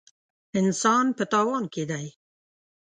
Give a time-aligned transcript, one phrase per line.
[0.59, 2.05] انسان په تاوان کې دی.